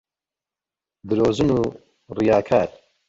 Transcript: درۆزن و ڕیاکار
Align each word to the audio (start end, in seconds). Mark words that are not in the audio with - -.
درۆزن 1.07 1.49
و 1.57 1.59
ڕیاکار 2.15 2.69